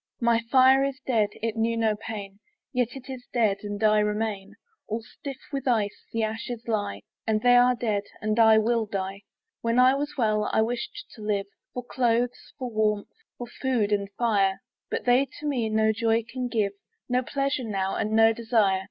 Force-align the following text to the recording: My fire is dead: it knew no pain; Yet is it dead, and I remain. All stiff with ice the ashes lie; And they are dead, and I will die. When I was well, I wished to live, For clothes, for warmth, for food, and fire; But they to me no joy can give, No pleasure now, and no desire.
My 0.19 0.41
fire 0.51 0.83
is 0.83 0.99
dead: 1.05 1.29
it 1.43 1.55
knew 1.55 1.77
no 1.77 1.95
pain; 1.95 2.39
Yet 2.73 2.87
is 2.97 3.03
it 3.07 3.21
dead, 3.31 3.57
and 3.61 3.83
I 3.83 3.99
remain. 3.99 4.55
All 4.87 5.03
stiff 5.03 5.37
with 5.51 5.67
ice 5.67 6.07
the 6.11 6.23
ashes 6.23 6.63
lie; 6.67 7.01
And 7.27 7.43
they 7.43 7.55
are 7.55 7.75
dead, 7.75 8.05
and 8.19 8.39
I 8.39 8.57
will 8.57 8.87
die. 8.87 9.21
When 9.61 9.77
I 9.77 9.93
was 9.93 10.15
well, 10.17 10.49
I 10.51 10.63
wished 10.63 11.05
to 11.15 11.21
live, 11.21 11.45
For 11.75 11.83
clothes, 11.83 12.51
for 12.57 12.71
warmth, 12.71 13.13
for 13.37 13.45
food, 13.45 13.91
and 13.91 14.09
fire; 14.17 14.63
But 14.89 15.05
they 15.05 15.27
to 15.39 15.45
me 15.45 15.69
no 15.69 15.91
joy 15.93 16.23
can 16.27 16.47
give, 16.47 16.71
No 17.07 17.21
pleasure 17.21 17.63
now, 17.63 17.93
and 17.95 18.11
no 18.13 18.33
desire. 18.33 18.79